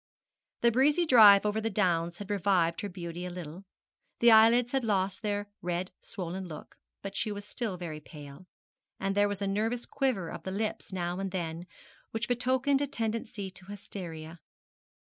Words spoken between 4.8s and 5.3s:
lost